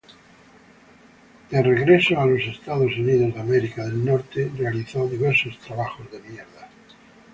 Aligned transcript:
De 1.51 1.61
regreso 1.61 2.19
a 2.19 2.25
los 2.25 2.39
Estados 2.41 2.91
Unidos 2.97 3.35
realizó 4.57 5.07
diversos 5.07 5.59
trabajos. 5.59 6.07